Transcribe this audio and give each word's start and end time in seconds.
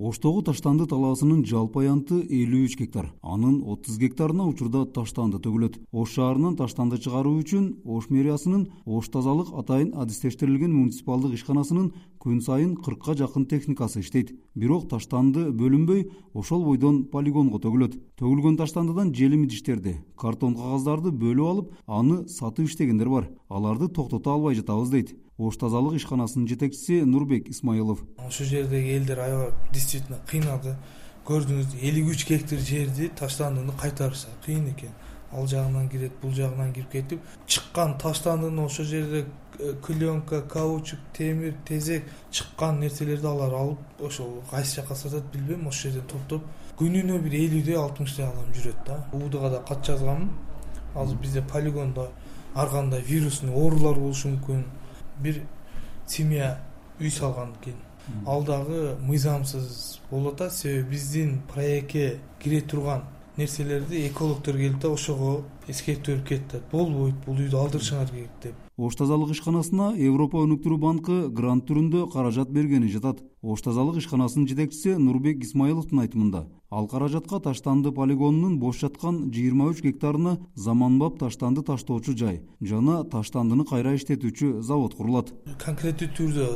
оштогу 0.00 0.40
таштанды 0.40 0.86
талаасынын 0.88 1.42
жалпы 1.44 1.82
аянты 1.84 2.22
элүү 2.24 2.64
үч 2.70 2.76
гектар. 2.80 3.10
Анын 3.20 3.58
отуз 3.68 3.98
гектарына 4.00 4.46
учурда 4.48 4.86
таштанды 4.88 5.36
төгүлөт. 5.44 5.76
Ош 5.92 6.14
шаарынан 6.16 6.56
таштанды 6.56 6.96
чыгаруу 6.96 7.36
үчүн 7.42 7.66
ош 7.84 8.08
мэриясынын 8.08 8.64
ош 8.86 9.10
тазалык 9.12 9.52
атайын 9.60 9.92
адистештирилген 9.92 10.72
муниципалдык 10.72 11.36
ишканасынын 11.36 11.92
күн 12.18 12.40
сайын 12.40 12.76
кыркка 12.80 13.14
жакын 13.14 13.44
техникасы 13.44 14.00
иштейт. 14.00 14.32
Бирок 14.54 14.88
таштанды 14.88 15.50
бөлүнбөй 15.52 16.08
ошол 16.32 16.64
бойдон 16.64 17.04
полигонго 17.12 17.60
төгүлөт. 17.60 18.00
Төгүлгөн 18.16 18.56
таштандыдан 18.56 19.12
желим 19.14 19.44
идиштерди 19.44 19.98
картон 20.20 20.54
кагаздарды 20.54 21.10
бөлүп 21.10 21.50
алып 21.50 21.74
аны 21.86 22.28
сатып 22.28 22.68
иштегендер 22.68 23.08
бар. 23.08 23.28
Аларды 23.48 23.88
токтото 23.88 24.34
албай 24.34 24.54
жатабыз 24.54 24.90
дейт. 24.92 25.14
Ош 25.38 25.56
тазалык 25.56 25.96
ишканасынын 25.96 26.48
жетекчиси 26.48 27.02
нурбек 27.02 27.48
исмаилов. 27.48 28.04
Ушул 28.28 28.46
жердеги 28.46 28.96
элдер 28.98 29.20
аябай 29.24 29.52
действительно 29.72 30.20
кыйналды. 30.28 30.76
Көрдүңүз 31.24 31.78
элүү 31.80 32.12
үч 32.12 32.26
гектар 32.28 32.60
жерди 32.60 33.08
таштандыны 33.16 33.72
кайтарышса 33.80 34.28
кыйын 34.44 34.68
экен 34.74 34.92
ал 35.32 35.46
жагынан 35.46 35.88
кирет 35.88 36.12
бул 36.22 36.32
жагынан 36.32 36.72
кирип 36.72 36.90
кетип 36.90 37.20
чыккан 37.46 37.98
таштандыны 37.98 38.64
ошол 38.64 38.84
жерде 38.84 39.26
э, 39.58 39.74
клеенка 39.84 40.42
каучук 40.42 40.98
темир 41.16 41.54
тезек 41.64 42.04
чыккан 42.30 42.80
нерселерди 42.80 43.26
алар 43.26 43.54
алып 43.54 43.78
ошол 44.00 44.42
кайсы 44.50 44.80
жака 44.80 44.94
сатат 44.94 45.24
билбейм 45.32 45.68
ошол 45.68 45.90
жерден 45.90 46.08
топтоп 46.08 46.42
күнүнө 46.80 47.18
бир 47.20 47.34
элүүдөй 47.36 47.76
алтымыштай 47.76 48.24
адам 48.24 48.46
жүрөт 48.56 48.86
да. 48.86 48.94
Убдга 49.12 49.50
да 49.52 49.58
кат 49.68 49.84
жазганмын 49.84 50.30
азыр 50.94 51.18
бизде 51.20 51.42
полигондо 51.42 52.08
ар 52.54 52.70
кандай 52.70 53.02
вирусный 53.02 53.52
оорулар 53.52 53.98
болушу 53.98 54.28
мүмкүн. 54.28 54.64
Бир 55.20 55.42
семья 56.06 56.58
үй 56.98 57.10
салган 57.10 57.52
экен. 57.60 57.76
Ал 58.26 58.44
дагы 58.44 58.96
мыйзамсыз 59.00 60.00
болуп 60.10 60.34
атат. 60.34 60.54
Себеби 60.54 60.94
биздин 60.94 61.42
проектке 61.52 62.18
кире 62.40 62.62
турган 62.62 63.04
нерселерди 63.36 64.06
экологдор 64.08 64.56
келип 64.56 64.80
да 64.82 64.90
ошого 64.90 65.42
эскертүү 65.68 66.14
берип 66.14 66.26
кетип 66.28 66.54
атат 66.54 66.70
болбойт 66.72 67.14
бул 67.26 67.38
үйдү 67.38 67.56
алдырышыңар 67.56 68.10
керек 68.10 68.30
деп. 68.42 68.54
Ош 68.76 68.96
тазалык 68.96 69.34
ишканасына 69.34 69.92
европа 69.96 70.40
өнүктүрүү 70.46 70.78
банкы 70.80 71.16
грант 71.28 71.66
түрүндө 71.68 72.06
каражат 72.12 72.50
бергени 72.50 72.88
жатат. 72.88 73.20
Ош 73.42 73.62
тазалык 73.62 74.00
ишканасынын 74.00 74.48
жетекчиси 74.48 74.96
нурбек 74.96 75.44
исмаиловдун 75.44 76.00
айтымында 76.04 76.46
ал 76.70 76.86
каражатка 76.88 77.40
таштанды 77.40 77.92
полигонунун 77.92 78.58
бош 78.58 78.80
жаткан 78.80 79.30
жыйырма 79.34 79.70
үч 79.72 79.82
гектарына 79.82 80.36
заманбап 80.54 81.18
таштанды 81.18 81.62
таштоочу 81.62 82.16
жай 82.16 82.42
жана 82.60 83.02
таштандыны 83.04 83.64
кайра 83.66 83.96
иштетүүчү 83.98 84.60
завод 84.62 84.94
курулат 84.94 85.32
конкреттүү 85.64 86.10
түрдө 86.18 86.48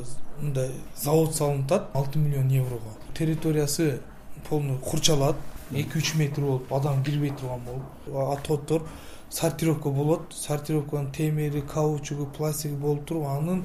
мындай 0.42 0.70
завод 0.96 1.34
салынып 1.34 1.72
атат 1.72 1.96
алты 1.96 2.18
миллион 2.18 2.48
еврого. 2.50 2.94
Территориясы 3.14 4.00
полный 4.48 4.78
курчалат 4.78 5.36
эки 5.72 5.98
үч 5.98 6.14
метр 6.14 6.42
болуп 6.42 6.72
адам 6.72 7.02
кирбей 7.04 7.30
турган 7.30 7.60
болуп. 7.66 8.30
Отводдор 8.32 8.82
сортировка 9.30 9.90
болот. 9.90 10.32
Сортировканын 10.32 11.12
темири 11.12 11.60
каучугу 11.60 12.26
пластиги 12.26 12.74
болуп 12.74 13.06
туруп 13.06 13.26
анын 13.26 13.64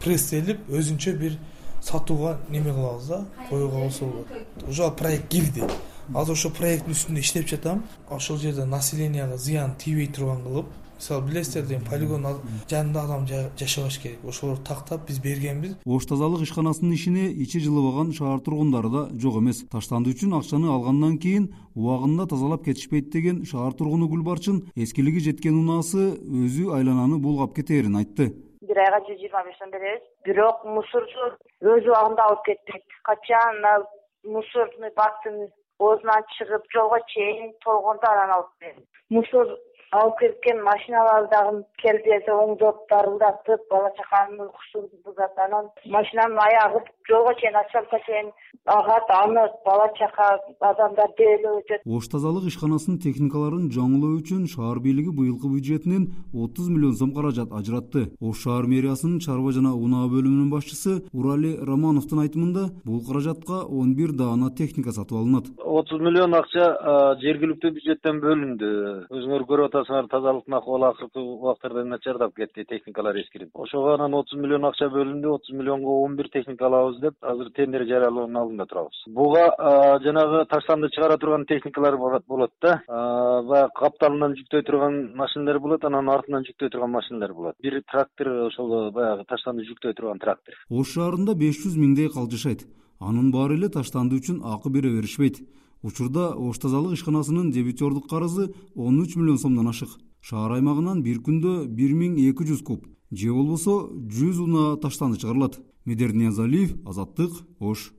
пресстелип 0.00 0.68
өзүнчө 0.68 1.16
бир 1.18 1.38
сатууга 1.82 2.38
неме 2.48 2.72
кылабыз 2.72 3.06
да? 3.06 3.24
Коюуга 3.48 3.84
болсо 3.84 4.04
болот. 4.04 4.26
Уже 4.68 4.84
ал 4.84 4.94
проект 4.94 5.28
кирди. 5.28 5.64
Азыр 6.14 6.34
ошол 6.34 6.52
проекттин 6.52 6.94
үстүндө 6.94 7.20
иштеп 7.20 7.48
жатам. 7.48 7.84
Ошол 8.10 8.38
жерде 8.38 8.64
населенияга 8.64 9.36
зыян 9.36 9.74
тийбей 9.78 10.06
турган 10.06 10.42
кылып 10.42 10.66
мисалы 10.96 11.26
билесиздер 11.28 11.66
дейм 11.68 11.82
полигон 11.84 12.24
жанында 12.70 13.04
адам 13.04 13.26
жашабаш 13.58 13.98
керек. 14.00 14.18
Ошолорду 14.24 14.64
тактап 14.64 15.06
биз 15.08 15.20
бергенбиз. 15.20 15.76
Ош 15.84 16.06
тазалык 16.06 16.42
ишканасынын 16.46 16.94
ишине 16.94 17.28
ичи 17.30 17.60
жылыбаган 17.60 18.12
шаар 18.12 18.40
тургундары 18.40 18.90
да 18.90 19.02
жок 19.20 19.38
эмес. 19.40 19.64
Таштанды 19.70 20.14
үчүн 20.14 20.38
акчаны 20.38 20.72
алгандан 20.72 21.18
кийин 21.18 21.52
убагында 21.74 22.26
тазалап 22.26 22.64
кетишпейт 22.64 23.10
деген 23.12 23.44
шаар 23.44 23.72
тургуну 23.72 24.08
гүлбарчын 24.08 24.72
эскилиги 24.74 25.20
жеткен 25.28 25.60
унаасы 25.60 26.16
өзү 26.16 26.72
айлананы 26.76 27.20
булгап 27.20 27.54
кетээрин 27.56 28.00
айтты. 28.00 28.32
Бир 28.66 28.80
айга 28.80 29.04
жүз 29.06 29.20
жыйырма 29.20 29.44
беш 29.46 29.60
сом 29.60 29.70
беребиз 29.70 30.02
бирок 30.24 30.64
мусорчу 30.64 31.30
өз 31.60 31.84
убагында 31.86 32.24
алып 32.30 32.42
кетпейт. 32.48 32.84
Качан 33.04 33.62
мусорный 34.24 34.90
бактын 34.96 35.46
оозунан 35.78 36.24
чыгып 36.36 36.64
жолго 36.72 36.98
чейин 37.12 37.52
толгондо 37.64 38.08
анан 38.10 38.30
алып 38.38 38.52
берет. 38.60 38.84
Мусор 39.10 39.46
алып 39.92 40.18
кеткен 40.20 40.62
машиналар 40.62 41.28
дагы 41.30 41.62
келип 41.82 42.06
эле 42.06 42.32
оңдоп 42.34 42.86
дарылдатып 42.90 43.60
бала 43.70 43.90
чаканын 43.98 44.46
уйкусун 44.46 44.88
бузат. 45.04 45.38
Анан 45.38 45.70
машинанын 45.86 46.38
аягы 46.38 46.80
жолго 47.08 47.34
чейин 47.40 47.56
асфальтка 47.56 48.00
чейин 48.06 48.32
агат 48.66 49.10
аны 49.10 49.46
бала 49.64 49.88
чака 49.98 50.40
адамдар 50.60 51.10
дээлеп 51.18 51.62
өтөт. 51.62 51.80
Ош 51.86 52.08
тазалык 52.08 52.48
ишканасынын 52.50 52.98
техникаларын 53.06 53.70
жаңылоо 53.70 54.18
үчүн 54.20 54.48
шаар 54.50 54.80
бийлиги 54.82 55.14
быйылкы 55.14 55.48
бюджетинен 55.54 56.10
отуз 56.34 56.68
миллион 56.68 56.96
сом 56.96 57.14
каражат 57.14 57.52
ажыратты. 57.52 58.10
Ош 58.20 58.42
шаар 58.42 58.66
мэриясынын 58.66 59.20
чарба 59.20 59.52
жана 59.52 59.74
унаа 59.74 60.10
бөлүмүнүн 60.10 60.50
башчысы 60.50 61.06
урали 61.12 61.54
романовдун 61.62 62.24
айтымында 62.26 62.66
бул 62.84 63.04
каражатка 63.06 63.62
он 63.64 63.94
бир 63.94 64.12
даана 64.12 64.50
техника 64.50 64.90
сатып 64.90 65.18
алынат. 65.22 65.46
Отуз 65.62 66.00
миллион 66.00 66.34
акча 66.34 66.66
жергиликтүү 67.22 67.70
бюджеттен 67.78 68.20
бөлүндү. 68.24 68.70
Өзүңөр 69.14 69.46
көрүп 69.46 69.75
атасыңар 69.76 70.08
тазалыктын 70.10 70.56
акыбалы 70.56 70.88
акыркы 70.88 71.20
убактарда 71.20 71.84
начардап 71.84 72.34
кетти 72.34 72.64
техникалар 72.64 73.16
эскирип. 73.20 73.50
Ошого 73.54 73.94
анан 73.94 74.14
отуз 74.14 74.38
миллион 74.38 74.64
акча 74.64 74.88
бөлүндү 74.88 75.34
отуз 75.34 75.52
миллионго 75.54 75.96
он 76.04 76.16
бир 76.16 76.28
техника 76.32 76.66
алабыз 76.66 77.00
деп 77.00 77.14
азыр 77.20 77.50
тендер 77.56 77.84
жарыялоонун 77.86 78.36
алдында 78.36 78.66
турабыз. 78.66 79.02
Буга 79.06 79.44
жанагы 80.04 80.44
таштанды 80.50 80.88
чыгара 80.94 81.18
турган 81.18 81.44
техникалар 81.46 81.96
болот 81.98 82.52
да. 82.62 82.80
Баягы 82.88 83.70
капталынан 83.76 84.36
жүктөй 84.40 84.64
турган 84.64 85.12
машинелер 85.16 85.60
болот 85.60 85.84
анан 85.84 86.08
артынан 86.08 86.46
жүктөй 86.48 86.70
турган 86.70 86.90
машинелер 86.90 87.34
болот. 87.34 87.54
Бир 87.62 87.82
трактор 87.90 88.32
ошол 88.46 88.90
баягы 88.92 89.24
таштанды 89.28 89.66
жүктөй 89.68 89.94
турган 89.94 90.18
трактор. 90.18 90.54
Ош 90.70 90.96
шаарында 90.96 91.34
беш 91.34 91.60
жүз 91.64 91.76
миңдей 91.76 92.08
кал 92.12 92.30
жашайт 92.30 92.66
анын 93.00 93.30
баары 93.30 93.58
эле 93.58 93.68
таштанды 93.68 94.16
үчүн 94.16 94.40
акы 94.54 94.70
бере 94.72 94.88
беришпейт 94.88 95.42
учурда 95.86 96.32
ош 96.34 96.58
тазалык 96.58 96.98
ишканасынын 96.98 97.52
дебитердук 97.54 98.10
карызы 98.10 98.50
он 98.74 98.98
үч 99.00 99.14
миллион 99.14 99.38
сомдон 99.38 99.68
ашык. 99.70 99.90
Шаар 100.20 100.58
аймагынан 100.58 101.02
бир 101.06 101.22
күндө 101.22 101.66
бир 101.70 101.94
миң 101.94 102.18
эки 102.18 102.42
жүз 102.48 102.64
куб 102.66 102.86
же 103.10 103.32
болбосо 103.32 103.86
жүз 103.94 104.40
унаа 104.42 104.76
таштанды 104.82 105.20
чыгарылат 105.20 105.60
медер 105.84 106.12
ниязалиев 106.12 106.74
азаттык 106.84 107.30
ош 107.60 107.92